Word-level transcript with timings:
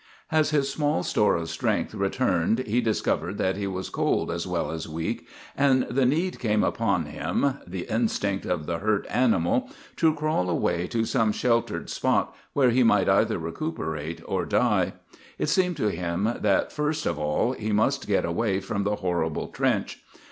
As 0.31 0.49
his 0.49 0.67
small 0.67 1.03
store 1.03 1.35
of 1.35 1.47
strength 1.47 1.93
returned 1.93 2.63
he 2.65 2.81
discovered 2.81 3.37
that 3.37 3.55
he 3.55 3.67
was 3.67 3.91
cold 3.91 4.31
as 4.31 4.47
well 4.47 4.71
as 4.71 4.89
weak, 4.89 5.27
and 5.55 5.83
the 5.91 6.07
need 6.07 6.39
came 6.39 6.63
upon 6.63 7.05
him 7.05 7.59
the 7.67 7.81
instinct 7.81 8.43
of 8.47 8.65
the 8.65 8.79
hurt 8.79 9.05
animal 9.11 9.69
to 9.97 10.15
crawl 10.15 10.49
away 10.49 10.87
to 10.87 11.05
some 11.05 11.31
sheltered 11.31 11.87
spot 11.87 12.33
where 12.53 12.71
he 12.71 12.81
might 12.81 13.07
either 13.09 13.37
recuperate 13.37 14.23
or 14.25 14.43
die. 14.43 14.93
It 15.37 15.49
seemed 15.49 15.77
to 15.77 15.89
him 15.91 16.27
that 16.39 16.71
first 16.71 17.05
of 17.05 17.19
all 17.19 17.51
he 17.51 17.71
must 17.71 18.07
get 18.07 18.25
away 18.25 18.59
from 18.59 18.81
the 18.85 18.95
horrible 18.95 19.49
trench. 19.49 19.99